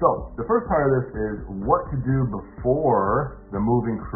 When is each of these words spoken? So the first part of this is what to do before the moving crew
So 0.00 0.30
the 0.38 0.46
first 0.46 0.70
part 0.70 0.86
of 0.86 0.90
this 0.94 1.08
is 1.10 1.34
what 1.66 1.82
to 1.90 1.96
do 2.06 2.30
before 2.30 3.42
the 3.50 3.58
moving 3.58 3.98
crew 3.98 4.14